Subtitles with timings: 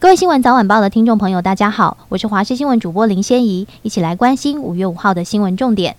[0.00, 5.96] 各位新闻早晚报的听众朋友，大家好，我是华视新闻主播林仙怡，一起来关心五月五号的新闻重点。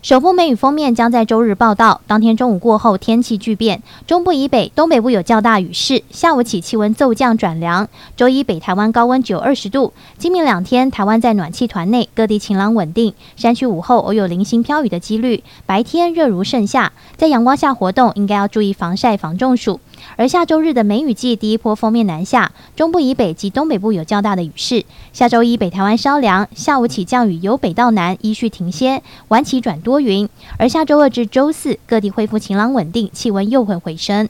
[0.00, 7.86] 首风梅雨封面将在周日报道，当天中午过后天气巨变，中部以北、东北部有较大雨势，下午起气温骤降转凉。
[8.16, 19.78] 周一北台湾高温只有二十度，今明两天台湾在暖气团内，各地晴朗稳定，山区午后偶有零星飘雨的几率，白天热如盛夏，在阳光下活动应该要注意防晒防中暑。
[20.16, 24.84] 而下周日的梅雨季第一波锋面南下，中部以北及东北部有较大的雨势。
[25.12, 30.28] 下周一北台湾稍凉，下午起降雨由北到南依序停歇，晚起转多云。
[30.58, 34.28] 而下周二至周四各地恢复晴朗稳定，气温又会回升。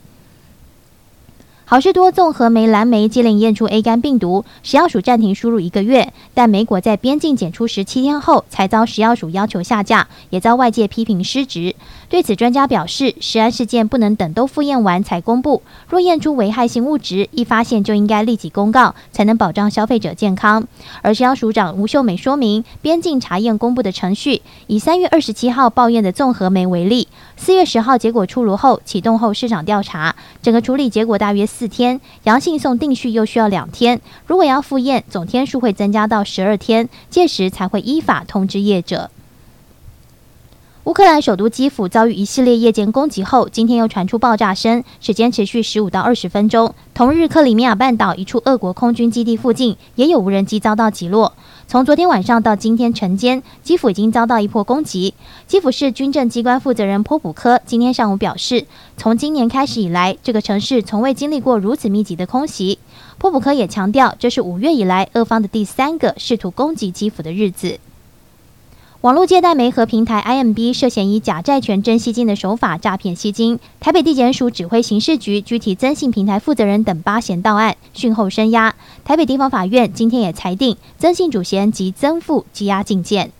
[1.66, 11.74] 好事多综合莓蓝莓接连验出 A 肝病毒，食药署暂停输入一个月，但莓果在边境检出十七天后才遭食药署要求下架，也遭外界批评失职。
[12.10, 20.62] 对此，专家表示，食安事件不能等都复验完才公布，若验出危害性物质，一发现就应该立即公告，才能保障消费者健康。
[21.00, 33.98] 而食药署长吴秀美说明，边境查验公布的程序，以三月二十七号报验的综合莓为例，四月十号结果出炉后启动后市场调查，整个处理结果大约四四天，阳性送定序又需要两天。
[34.26, 39.10] 如果要复验，总天数会增加到十二天，届时才会依法通知业者。
[40.84, 46.74] 乌克兰首都基辅遭遇一系列夜间攻击后，今天又传出爆炸声，时间持续十五到二十分钟。
[46.92, 51.32] 同日，克里米亚半岛一处俄国空军基地附近也有无人机遭到击落。
[51.66, 55.14] 从昨天晚上到今天晨间，基辅已经遭到一波攻击。
[55.46, 58.66] 基辅市军政机关负责人波普科今天上午表示，
[58.98, 62.78] 从今年开始以来，这个城市从未经历过如此密集的空袭。
[63.16, 67.78] 波普科也强调，这是五月以来俄方的第三个试图攻击基辅的日子。
[69.04, 78.74] 网络借贷媒合平台 IMB 涉嫌以假债权真吸金的手法诈骗吸金，台北地检署指挥刑事局具体征信平台负责人等八嫌到案，讯后声押。
[79.04, 83.30] 台北地方法院今天也裁定征信主嫌及增付羁押禁见。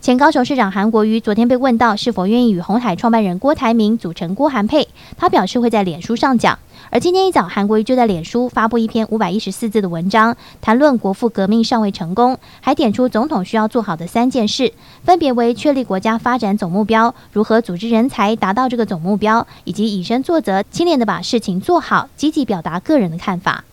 [0.00, 4.88] 前高雄市长韩国瑜昨天被问到是否愿意与红海创办人郭台铭组成郭韩配，
[5.18, 6.58] 他表示会在脸书上讲。
[6.88, 14.72] 而今天一早，韩国瑜就在脸书发布一篇五百一十四字的文章，谈论国父革命尚未成功，还点出总统需要做好的三件事，
[15.04, 23.64] 分别为确立国家发展总目标、如何组织人才达到这个总目标，以及以身作则，清廉的把事情做好，积极表达个人的看法。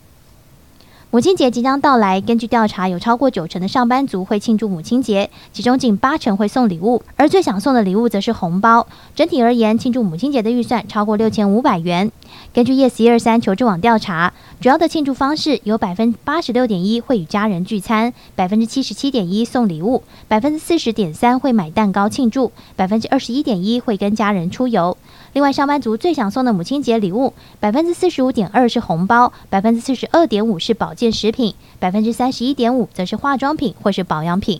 [1.10, 8.86] 母亲节即将到来，根据调查，有超过九成的上班族会庆祝母亲节，其中近八成会送礼物，而最想送的礼物则是红包。
[9.16, 12.12] 整体而言，庆祝母亲节的预算超过六千五百元。
[12.54, 24.98] 根据 Yes 一二三求职网调查，主要的庆祝方式有百分之八十六点一会与家人聚餐，百分之七十七点一送礼物，百分之四十点三会买蛋糕庆祝，百分之二十一点一会跟家人出游。
[25.34, 34.60] 另外，上班族最想送的母亲节礼物，百分之四十五点二是红包，百分之四十二点五是保健食品，百分之三十一点五则是化妆品或是保养品。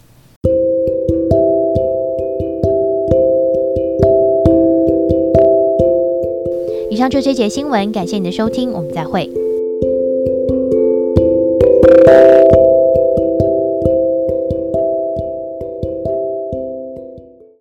[6.92, 9.47] 以上就这节新闻，感谢你的收听，我们再会。
[11.88, 12.67] Thank you.